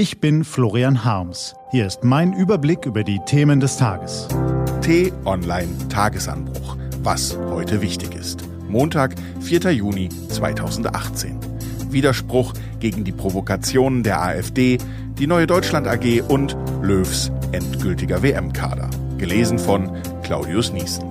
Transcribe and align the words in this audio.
Ich 0.00 0.18
bin 0.18 0.44
Florian 0.44 1.04
Harms. 1.04 1.54
Hier 1.72 1.86
ist 1.86 2.04
mein 2.04 2.32
Überblick 2.32 2.86
über 2.86 3.04
die 3.04 3.20
Themen 3.26 3.60
des 3.60 3.76
Tages. 3.76 4.28
T-Online 4.80 5.68
Tagesanbruch. 5.90 6.78
Was 7.02 7.36
heute 7.50 7.82
wichtig 7.82 8.14
ist. 8.14 8.42
Montag, 8.66 9.14
4. 9.42 9.70
Juni 9.72 10.08
2018. 10.30 11.38
Widerspruch 11.90 12.54
gegen 12.78 13.04
die 13.04 13.12
Provokationen 13.12 14.02
der 14.02 14.22
AfD, 14.22 14.78
die 15.18 15.26
Neue 15.26 15.46
Deutschland 15.46 15.86
AG 15.86 16.22
und 16.28 16.56
Löws 16.80 17.30
endgültiger 17.52 18.22
WM-Kader. 18.22 18.88
Gelesen 19.18 19.58
von 19.58 19.90
Claudius 20.22 20.72
Niesen. 20.72 21.04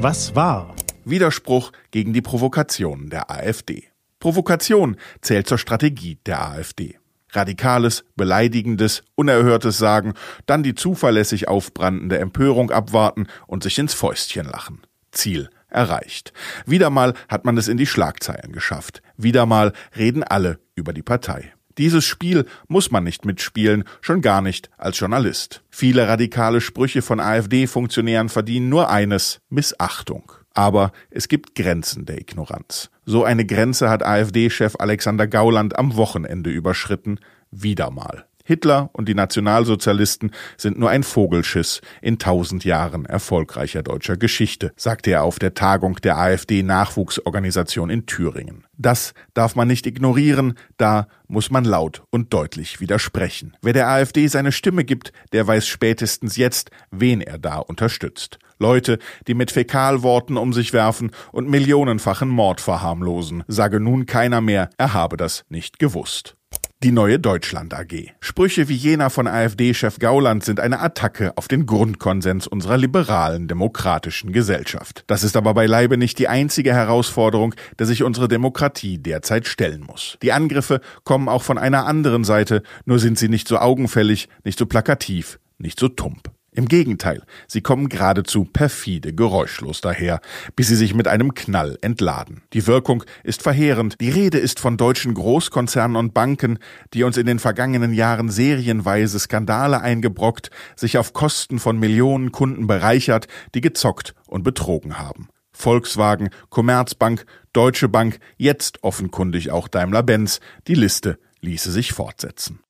Was 0.00 0.34
war? 0.34 0.74
Widerspruch 1.04 1.72
gegen 1.90 2.12
die 2.12 2.22
Provokationen 2.22 3.10
der 3.10 3.30
AfD. 3.30 3.84
Provokation 4.20 4.96
zählt 5.20 5.46
zur 5.46 5.58
Strategie 5.58 6.18
der 6.26 6.42
AfD. 6.46 6.98
Radikales, 7.30 8.04
beleidigendes, 8.16 9.02
unerhörtes 9.16 9.76
sagen, 9.76 10.14
dann 10.46 10.62
die 10.62 10.74
zuverlässig 10.74 11.48
aufbrandende 11.48 12.18
Empörung 12.18 12.70
abwarten 12.70 13.26
und 13.46 13.62
sich 13.62 13.78
ins 13.78 13.92
Fäustchen 13.92 14.46
lachen. 14.46 14.82
Ziel 15.10 15.50
erreicht. 15.68 16.32
Wieder 16.64 16.90
mal 16.90 17.14
hat 17.28 17.44
man 17.44 17.58
es 17.58 17.68
in 17.68 17.76
die 17.76 17.86
Schlagzeilen 17.86 18.52
geschafft. 18.52 19.02
Wieder 19.16 19.44
mal 19.46 19.72
reden 19.96 20.22
alle 20.22 20.60
über 20.74 20.92
die 20.92 21.02
Partei. 21.02 21.52
Dieses 21.76 22.04
Spiel 22.04 22.46
muss 22.68 22.92
man 22.92 23.02
nicht 23.02 23.24
mitspielen, 23.24 23.84
schon 24.00 24.20
gar 24.20 24.40
nicht 24.40 24.70
als 24.78 24.98
Journalist. 24.98 25.64
Viele 25.70 26.06
radikale 26.06 26.60
Sprüche 26.60 27.02
von 27.02 27.18
AfD-Funktionären 27.18 28.28
verdienen 28.28 28.68
nur 28.68 28.90
eines 28.90 29.40
Missachtung. 29.48 30.32
Aber 30.54 30.92
es 31.10 31.28
gibt 31.28 31.54
Grenzen 31.54 32.06
der 32.06 32.18
Ignoranz. 32.18 32.90
So 33.04 33.24
eine 33.24 33.44
Grenze 33.44 33.90
hat 33.90 34.04
AfD-Chef 34.04 34.76
Alexander 34.78 35.26
Gauland 35.26 35.76
am 35.76 35.96
Wochenende 35.96 36.50
überschritten. 36.50 37.18
Wieder 37.50 37.90
mal. 37.90 38.24
Hitler 38.46 38.90
und 38.92 39.08
die 39.08 39.14
Nationalsozialisten 39.14 40.30
sind 40.58 40.78
nur 40.78 40.90
ein 40.90 41.02
Vogelschiss 41.02 41.80
in 42.02 42.18
tausend 42.18 42.64
Jahren 42.64 43.06
erfolgreicher 43.06 43.82
deutscher 43.82 44.18
Geschichte, 44.18 44.72
sagte 44.76 45.12
er 45.12 45.22
auf 45.22 45.38
der 45.38 45.54
Tagung 45.54 45.96
der 46.02 46.18
AfD-Nachwuchsorganisation 46.18 47.88
in 47.88 48.04
Thüringen. 48.04 48.66
Das 48.76 49.14
darf 49.32 49.56
man 49.56 49.66
nicht 49.66 49.86
ignorieren, 49.86 50.58
da 50.76 51.08
muss 51.26 51.50
man 51.50 51.64
laut 51.64 52.02
und 52.10 52.34
deutlich 52.34 52.80
widersprechen. 52.80 53.56
Wer 53.62 53.72
der 53.72 53.88
AfD 53.88 54.26
seine 54.26 54.52
Stimme 54.52 54.84
gibt, 54.84 55.12
der 55.32 55.46
weiß 55.46 55.66
spätestens 55.66 56.36
jetzt, 56.36 56.70
wen 56.90 57.22
er 57.22 57.38
da 57.38 57.56
unterstützt. 57.56 58.38
Leute, 58.58 58.98
die 59.26 59.34
mit 59.34 59.50
Fäkalworten 59.50 60.36
um 60.36 60.52
sich 60.52 60.72
werfen 60.72 61.10
und 61.32 61.48
millionenfachen 61.48 62.28
Mord 62.28 62.60
verharmlosen, 62.60 63.44
sage 63.48 63.80
nun 63.80 64.06
keiner 64.06 64.40
mehr, 64.40 64.70
er 64.76 64.94
habe 64.94 65.16
das 65.16 65.44
nicht 65.48 65.78
gewusst. 65.78 66.36
Die 66.84 66.92
neue 66.92 67.18
Deutschland 67.18 67.72
AG. 67.72 68.12
Sprüche 68.20 68.68
wie 68.68 68.74
jener 68.74 69.08
von 69.08 69.26
AfD-Chef 69.26 69.98
Gauland 69.98 70.44
sind 70.44 70.60
eine 70.60 70.80
Attacke 70.80 71.32
auf 71.36 71.48
den 71.48 71.64
Grundkonsens 71.64 72.46
unserer 72.46 72.76
liberalen 72.76 73.48
demokratischen 73.48 74.32
Gesellschaft. 74.32 75.02
Das 75.06 75.24
ist 75.24 75.34
aber 75.34 75.54
beileibe 75.54 75.96
nicht 75.96 76.18
die 76.18 76.28
einzige 76.28 76.74
Herausforderung, 76.74 77.54
der 77.78 77.86
sich 77.86 78.02
unsere 78.02 78.28
Demokratie 78.28 78.98
derzeit 78.98 79.46
stellen 79.46 79.80
muss. 79.80 80.18
Die 80.22 80.32
Angriffe 80.32 80.82
kommen 81.04 81.30
auch 81.30 81.42
von 81.42 81.56
einer 81.56 81.86
anderen 81.86 82.22
Seite, 82.22 82.62
nur 82.84 82.98
sind 82.98 83.18
sie 83.18 83.30
nicht 83.30 83.48
so 83.48 83.56
augenfällig, 83.56 84.28
nicht 84.44 84.58
so 84.58 84.66
plakativ, 84.66 85.38
nicht 85.56 85.80
so 85.80 85.88
tump. 85.88 86.33
Im 86.56 86.68
Gegenteil, 86.68 87.24
sie 87.48 87.62
kommen 87.62 87.88
geradezu 87.88 88.44
perfide 88.44 89.12
geräuschlos 89.12 89.80
daher, 89.80 90.20
bis 90.54 90.68
sie 90.68 90.76
sich 90.76 90.94
mit 90.94 91.08
einem 91.08 91.34
Knall 91.34 91.76
entladen. 91.80 92.42
Die 92.52 92.68
Wirkung 92.68 93.02
ist 93.24 93.42
verheerend. 93.42 93.96
Die 94.00 94.10
Rede 94.10 94.38
ist 94.38 94.60
von 94.60 94.76
deutschen 94.76 95.14
Großkonzernen 95.14 95.96
und 95.96 96.14
Banken, 96.14 96.60
die 96.92 97.02
uns 97.02 97.16
in 97.16 97.26
den 97.26 97.40
vergangenen 97.40 97.92
Jahren 97.92 98.30
serienweise 98.30 99.18
Skandale 99.18 99.80
eingebrockt, 99.80 100.50
sich 100.76 100.96
auf 100.96 101.12
Kosten 101.12 101.58
von 101.58 101.76
Millionen 101.76 102.30
Kunden 102.30 102.68
bereichert, 102.68 103.26
die 103.56 103.60
gezockt 103.60 104.14
und 104.28 104.44
betrogen 104.44 104.96
haben. 104.96 105.28
Volkswagen, 105.52 106.30
Commerzbank, 106.50 107.26
Deutsche 107.52 107.88
Bank, 107.88 108.20
jetzt 108.36 108.84
offenkundig 108.84 109.50
auch 109.50 109.66
Daimler-Benz. 109.66 110.38
Die 110.68 110.74
Liste 110.74 111.18
ließe 111.40 111.72
sich 111.72 111.92
fortsetzen. 111.92 112.60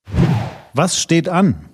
Was 0.72 0.98
steht 0.98 1.28
an? 1.28 1.68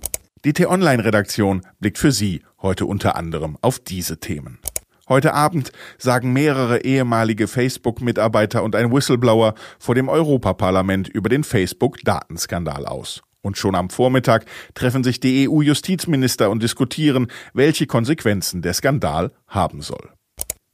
Die 0.46 0.54
T-Online-Redaktion 0.54 1.60
blickt 1.80 1.98
für 1.98 2.12
Sie 2.12 2.40
heute 2.62 2.86
unter 2.86 3.14
anderem 3.14 3.58
auf 3.60 3.78
diese 3.78 4.20
Themen. 4.20 4.58
Heute 5.06 5.34
Abend 5.34 5.70
sagen 5.98 6.32
mehrere 6.32 6.80
ehemalige 6.82 7.46
Facebook-Mitarbeiter 7.46 8.62
und 8.62 8.74
ein 8.74 8.90
Whistleblower 8.90 9.54
vor 9.78 9.94
dem 9.94 10.08
Europaparlament 10.08 11.08
über 11.08 11.28
den 11.28 11.44
Facebook-Datenskandal 11.44 12.86
aus. 12.86 13.20
Und 13.42 13.58
schon 13.58 13.74
am 13.74 13.90
Vormittag 13.90 14.46
treffen 14.72 15.04
sich 15.04 15.20
die 15.20 15.46
EU-Justizminister 15.46 16.48
und 16.48 16.62
diskutieren, 16.62 17.26
welche 17.52 17.86
Konsequenzen 17.86 18.62
der 18.62 18.72
Skandal 18.72 19.32
haben 19.46 19.82
soll. 19.82 20.08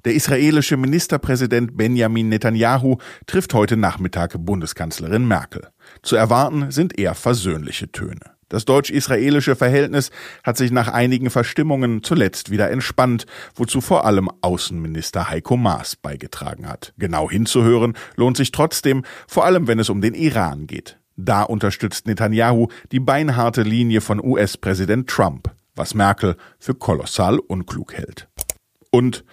Der 0.05 0.15
israelische 0.15 0.77
Ministerpräsident 0.77 1.77
Benjamin 1.77 2.29
Netanyahu 2.29 2.99
trifft 3.27 3.53
heute 3.53 3.77
Nachmittag 3.77 4.37
Bundeskanzlerin 4.39 5.27
Merkel. 5.27 5.67
Zu 6.03 6.15
erwarten 6.15 6.71
sind 6.71 6.97
eher 6.97 7.17
versöhnliche 7.17 7.91
Töne. 7.91 8.36
Das 8.49 8.65
deutsch-israelische 8.65 9.57
Verhältnis 9.57 10.11
hat 10.45 10.57
sich 10.57 10.71
nach 10.71 10.89
einigen 10.89 11.31
Verstimmungen 11.31 12.05
zuletzt 12.05 12.51
wieder 12.51 12.71
entspannt, 12.71 13.27
wozu 13.57 13.81
vor 13.81 14.05
allem 14.05 14.31
Außenminister 14.41 15.29
Heiko 15.29 15.57
Maas 15.57 15.97
beigetragen 15.97 16.69
hat. 16.69 16.95
Genau 16.97 17.29
hinzuhören 17.29 17.95
lohnt 18.15 18.37
sich 18.37 18.53
trotzdem, 18.53 19.05
vor 19.27 19.45
allem 19.45 19.67
wenn 19.67 19.81
es 19.81 19.91
um 19.91 20.01
den 20.01 20.15
Iran 20.15 20.69
geht. 20.69 20.99
Da 21.17 21.43
unterstützt 21.43 22.07
Netanyahu 22.07 22.69
die 22.93 23.01
beinharte 23.01 23.63
Linie 23.63 24.01
von 24.01 24.23
US-Präsident 24.23 25.09
Trump, 25.09 25.51
was 25.75 25.95
Merkel 25.95 26.37
für 26.59 26.75
kolossal 26.75 27.39
unklug 27.39 27.95
hält. 27.95 28.29
Und 28.91 29.25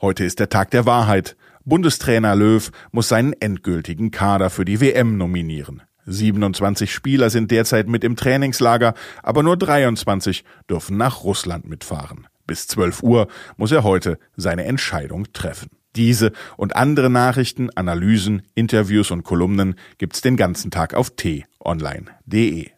heute 0.00 0.24
ist 0.24 0.40
der 0.40 0.48
Tag 0.48 0.72
der 0.72 0.86
Wahrheit. 0.86 1.36
Bundestrainer 1.64 2.34
Löw 2.34 2.70
muss 2.90 3.08
seinen 3.08 3.32
endgültigen 3.34 4.10
Kader 4.10 4.50
für 4.50 4.64
die 4.64 4.80
WM 4.80 5.18
nominieren. 5.18 5.82
27 6.06 6.92
Spieler 6.92 7.30
sind 7.30 7.50
derzeit 7.50 7.88
mit 7.88 8.04
im 8.04 8.16
Trainingslager, 8.16 8.94
aber 9.22 9.42
nur 9.42 9.56
23 9.56 10.44
dürfen 10.70 10.96
nach 10.96 11.24
Russland 11.24 11.68
mitfahren. 11.68 12.26
Bis 12.46 12.68
12 12.68 13.02
Uhr 13.02 13.28
muss 13.56 13.72
er 13.72 13.82
heute 13.84 14.18
seine 14.36 14.64
Entscheidung 14.64 15.32
treffen. 15.32 15.70
Diese 15.96 16.32
und 16.56 16.76
andere 16.76 17.10
Nachrichten, 17.10 17.70
Analysen, 17.74 18.42
Interviews 18.54 19.10
und 19.10 19.24
Kolumnen 19.24 19.76
gibt's 19.98 20.20
den 20.20 20.36
ganzen 20.36 20.70
Tag 20.70 20.94
auf 20.94 21.10
t-online.de. 21.10 22.70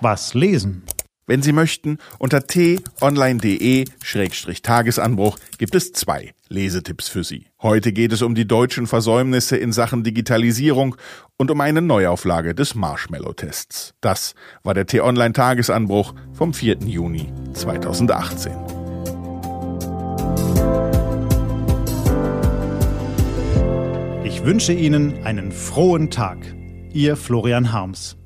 Was 0.00 0.34
lesen? 0.34 0.84
Wenn 1.28 1.42
Sie 1.42 1.50
möchten, 1.50 1.98
unter 2.20 2.46
t-online.de-tagesanbruch 2.46 5.38
gibt 5.58 5.74
es 5.74 5.92
zwei 5.92 6.34
Lesetipps 6.48 7.08
für 7.08 7.24
Sie. 7.24 7.48
Heute 7.60 7.92
geht 7.92 8.12
es 8.12 8.22
um 8.22 8.36
die 8.36 8.46
deutschen 8.46 8.86
Versäumnisse 8.86 9.56
in 9.56 9.72
Sachen 9.72 10.04
Digitalisierung 10.04 10.94
und 11.36 11.50
um 11.50 11.60
eine 11.60 11.82
Neuauflage 11.82 12.54
des 12.54 12.76
Marshmallow-Tests. 12.76 13.94
Das 14.00 14.36
war 14.62 14.74
der 14.74 14.86
T-Online-Tagesanbruch 14.86 16.14
vom 16.32 16.54
4. 16.54 16.76
Juni 16.84 17.32
2018. 17.54 18.52
Ich 24.22 24.44
wünsche 24.44 24.72
Ihnen 24.72 25.24
einen 25.24 25.50
frohen 25.50 26.10
Tag. 26.10 26.38
Ihr 26.92 27.16
Florian 27.16 27.72
Harms. 27.72 28.16